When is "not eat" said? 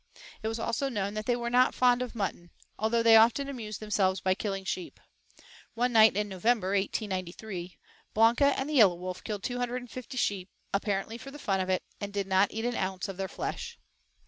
12.25-12.65